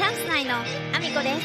[0.00, 1.38] チャンス内のアミコで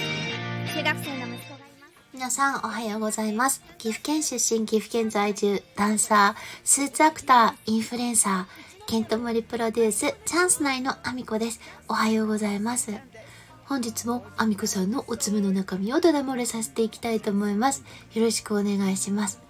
[0.63, 3.61] す中学生の息子がいます皆さんおはようございます。
[3.77, 11.59] 岐阜県出身、岐阜県在住、ダンサー、スーツアクター、インフルエンサー、ケントモリプロデュース、チャンス内のアミコです。
[11.89, 12.93] おはようございます。
[13.65, 17.83] 本日もアミコさんのおつむの中身をダダ漏れさせていきたいと思います。
[18.13, 19.41] よろしくお願いします。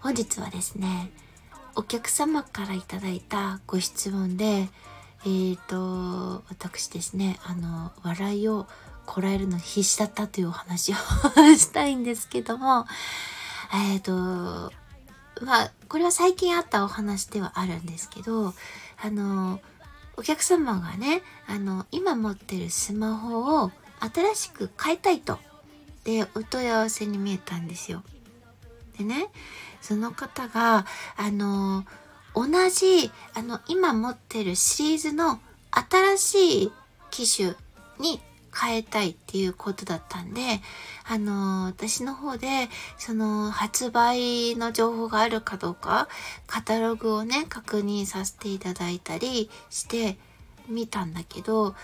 [0.00, 1.10] 本日はですね、
[1.76, 4.70] お客様からいただいたご質問で、
[5.26, 8.66] えーと、私ですね、あの、笑いを
[9.06, 10.96] こらえるの必死だったというお話を
[11.56, 12.86] したいんですけども、
[13.72, 14.72] えっ、と、
[15.40, 18.54] まあ、これは最近あったお話ではあるんですけど、
[19.02, 19.60] あの、
[20.16, 25.38] お客様がね、あの、今持ってるスマホを新しく買いたいと、
[26.04, 28.02] で、お問い合わせに見えたんですよ。
[28.98, 29.28] でね、
[29.80, 30.86] その方が、
[31.16, 31.84] あの、
[32.34, 36.72] 同じ、あの、今持ってるシリーズの新しい
[37.10, 37.54] 機種
[37.98, 38.20] に
[38.56, 40.40] 変えたいっていうことだったんで、
[41.08, 46.08] あの、私の方で、その、発売の情報があるかどうか、
[46.46, 50.16] カタログをね、確認させていただいたりして
[50.68, 51.74] みたんだけど、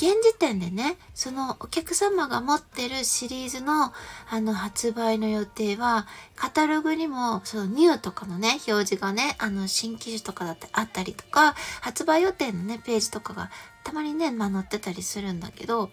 [0.00, 3.92] 現時点でね、そのお客様が持ってるシリーズの
[4.30, 13.50] あの発売の予定は、カタログにもそのニューとかのね、表示がね、あの新機種とかだってあったりとか、発売予定のね、ページとかが
[13.84, 15.90] たまにね、まあ載ってたりするんだけど、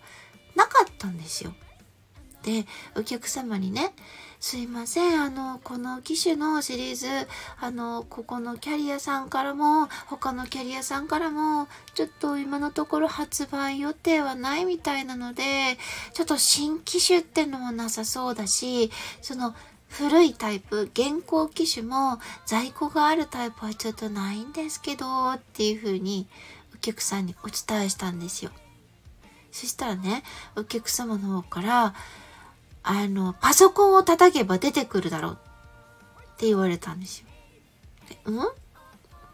[0.55, 1.53] なかったんですよ。
[2.48, 3.92] で、お客様にね、
[4.40, 7.08] すいません、あの、この機種のシリーズ、
[7.59, 15.78] あの、ここのキャリアさんからも、他のキャリアさんからも、ちょっと今のところ発売予定はないみたいなので、
[16.14, 19.54] ちょっと新機種ってのもなさそうだし、その、
[19.89, 26.30] 古いタイプ、現行機種も在庫があるタイプはちょっとないんですけど、っていう風に
[26.73, 28.52] お客さんにお伝えしたんですよ。
[29.52, 30.23] そしたらね、
[30.56, 31.95] お客様の方から、
[32.89, 35.35] あの、パソコンを叩けば出てくるだろうっ
[36.37, 37.27] て言われたんですよ。
[38.25, 38.48] うん？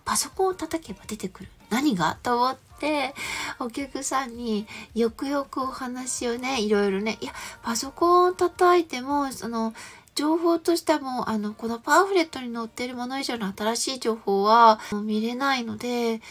[0.04, 1.50] パソコンを叩けば出てくる？
[1.70, 2.18] 何が？
[2.24, 3.14] と思って、
[3.60, 4.66] お客さんに
[4.96, 9.76] よくよくお話をね、いろいろね、いや、パソコンを叩いても、その、
[10.16, 16.22] 情報としても、あの、このパンフレットに載ってるもの以上の新しい情報は見れないので、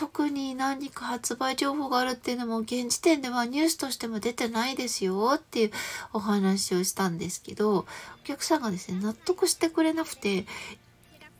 [0.00, 5.70] 特に何か発売情報があるっていうのも現時点ではニュースとしても出てないですよっていう
[6.14, 7.86] お話をしたんですけど、お
[8.24, 10.46] 客さんがですね、納得してくれなくて、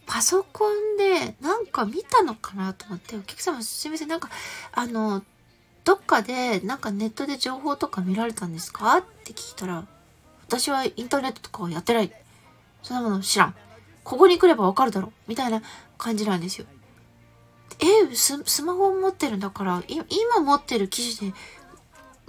[0.05, 4.29] パソコンでなんか見たのかなと思って、お客様すいません、なんか、
[4.73, 5.23] あの、
[5.85, 9.87] どっかでなんかネットで情報とか見られたんですかって聞いたら、
[10.49, 12.13] 私はインターネットとかはやってない。
[12.83, 13.55] そんなもの知らん。
[14.05, 15.15] ここに来ればわかるだろ。
[15.29, 15.63] みたいな
[15.97, 16.67] 感じなんですよ。
[17.79, 21.37] え、ススマホを持ってるんだから、今持ってる機種で、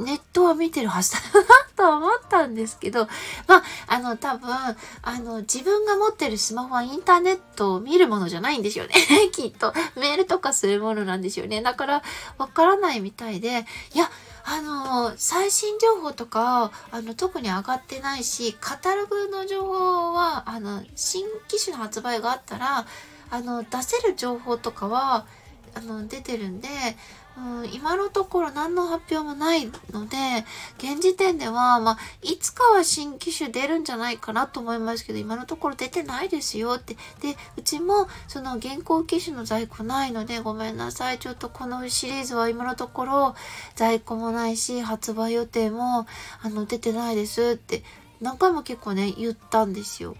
[0.01, 3.07] ネットは見てるはずだなと思ったんですけど、
[3.47, 4.75] まあ、あの、多分、あ
[5.19, 8.93] の、自分が持ってるスマホはインターネットを見るものじゃないんですよね。
[9.31, 9.73] きっと。
[9.95, 11.61] メールとかするものなんですよね。
[11.61, 12.03] だから、
[12.37, 14.09] わからないみたいで、いや、
[14.43, 22.87] あの、最新情報とか、あの、特に上がってないし、カタログの情報は、あの、新機種の発売があったら、
[23.31, 25.25] あの、出せる情報とかは、
[25.73, 26.67] あの、出てるんで、
[27.37, 30.17] うん、今のところ何の発表もないので、
[30.77, 36.95] 現時点では、まあ、いつかは新機種出るんじゃないかなと思いますけど、今のところ出てないですよって。
[37.21, 41.19] で、うちも、その現行機種の在庫ないので、ごめんなさい。
[41.19, 43.35] ちょっとこのシリーズは今のところ
[43.75, 46.05] 在庫もないし、発売予定も、
[46.41, 47.83] あの、出てないですって、
[48.19, 50.17] 何回も結構ね、言ったんですよ。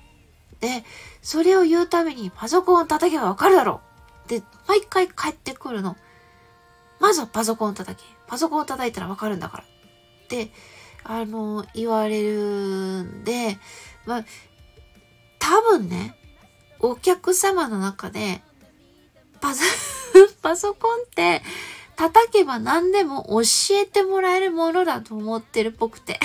[0.62, 0.84] で、
[1.22, 3.82] それを言うためにパソコンを叩けばわかるだろ
[4.26, 5.98] うで、毎回帰ってくるの。
[7.00, 8.08] まずはパソコンを叩け。
[8.28, 9.64] パソコンを叩いたらわかるんだから。
[9.64, 10.52] って、
[11.04, 13.58] あの、言われるんで、
[14.06, 14.26] まあ、
[15.40, 16.16] 多分ね、
[16.80, 18.42] お客様の中で、
[19.42, 19.64] パソ、
[20.42, 21.42] パソコンって、
[21.96, 23.42] 叩けば何でも教
[23.76, 26.20] えてもらえるものだと思ってるっぽくて。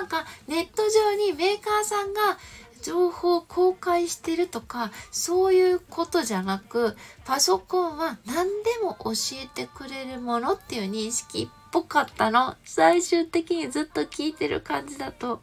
[0.00, 2.38] なんかネット上にメーカーさんが
[2.80, 8.52] 情報を公開してるとかそういうことじゃなくパソコンは何で
[8.82, 12.56] も教えてくれるものっていう認識っぽかったの。
[12.64, 15.42] 最終的にずっと聞いてる感じだと。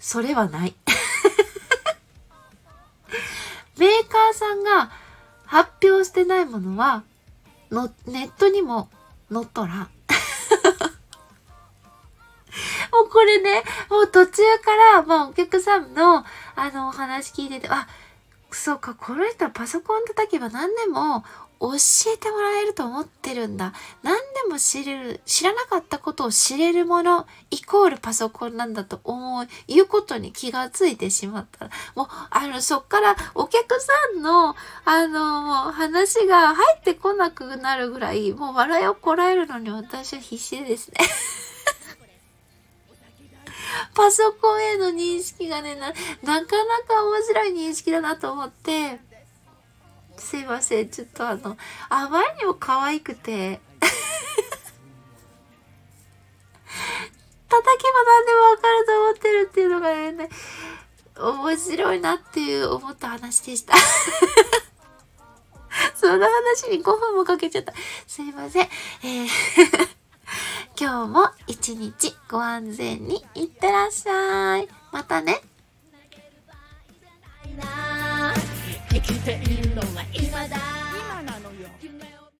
[0.00, 0.74] それはない。
[3.78, 4.90] メーカーさんが
[5.44, 7.04] 発表してないものは
[7.70, 8.88] のネットにも
[9.32, 9.90] 載っとらん。
[12.92, 16.24] もうこれね、もう途中から、まあお客さんの、
[16.56, 17.88] あの、お話聞いてて、あ、
[18.52, 21.24] そうか、この人はパソコン叩けば何でも
[21.60, 21.68] 教
[22.14, 23.74] えてもらえると思ってるんだ。
[24.02, 34.56] 何でも知れる、知らなかったことを知れるもの、イコールパソコンなんだと思う、いうことに気がついてしまった、もう、あの、そっからお客さんの、
[34.86, 40.94] あの、もう話が入ってこなくなるぐらい、もう笑いをこらえるのに私は必死ですね。
[43.94, 49.00] パソコンへの認識がね、な、なかなか面白い認識だなと思って、
[50.16, 50.88] すいません。
[50.88, 51.56] ちょっとあの、
[51.88, 53.60] あまりにも可愛くて
[57.48, 60.28] 叩けば何でもわかると思ってるっていうのがね、
[61.16, 63.74] 面白いなっていう思った話でした
[65.96, 67.74] その話に5分もかけちゃった。
[68.06, 68.68] すいません。
[69.02, 69.99] えー
[70.80, 74.68] 今日も一日ご安全にいってらっしゃい。
[74.90, 75.42] またね。
[78.88, 80.79] 生きているのは今だ